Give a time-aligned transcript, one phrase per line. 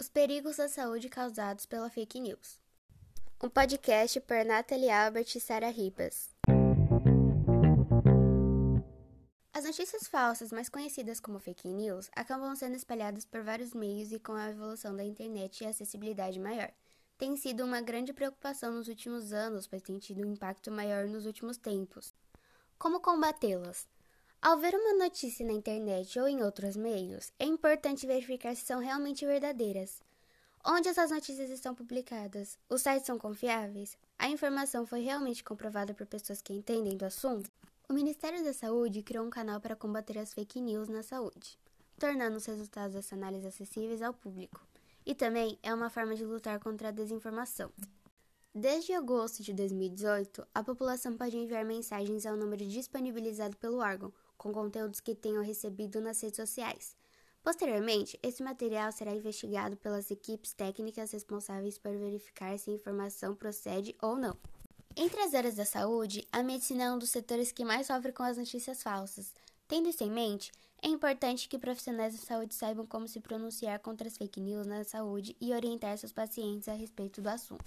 [0.00, 2.60] Os perigos da saúde causados pela fake news.
[3.42, 6.30] Um podcast por Nathalie Albert e Sarah Ribas.
[9.52, 14.20] As notícias falsas, mais conhecidas como fake news, acabam sendo espalhadas por vários meios e
[14.20, 16.70] com a evolução da internet e acessibilidade maior.
[17.18, 21.26] Tem sido uma grande preocupação nos últimos anos, pois tem tido um impacto maior nos
[21.26, 22.14] últimos tempos.
[22.78, 23.88] Como combatê-las?
[24.40, 28.78] Ao ver uma notícia na internet ou em outros meios, é importante verificar se são
[28.78, 30.00] realmente verdadeiras.
[30.64, 32.56] Onde essas notícias estão publicadas?
[32.68, 33.98] Os sites são confiáveis?
[34.16, 37.50] A informação foi realmente comprovada por pessoas que entendem do assunto?
[37.88, 41.58] O Ministério da Saúde criou um canal para combater as fake news na saúde,
[41.98, 44.64] tornando os resultados dessa análise acessíveis ao público.
[45.04, 47.72] E também é uma forma de lutar contra a desinformação.
[48.54, 54.52] Desde agosto de 2018, a população pode enviar mensagens ao número disponibilizado pelo órgão, com
[54.52, 56.96] conteúdos que tenham recebido nas redes sociais.
[57.42, 63.94] Posteriormente, esse material será investigado pelas equipes técnicas responsáveis por verificar se a informação procede
[64.00, 64.36] ou não.
[64.96, 68.22] Entre as áreas da saúde, a medicina é um dos setores que mais sofre com
[68.22, 69.32] as notícias falsas.
[69.66, 70.50] Tendo isso em mente,
[70.82, 74.84] é importante que profissionais da saúde saibam como se pronunciar contra as fake news na
[74.84, 77.64] saúde e orientar seus pacientes a respeito do assunto.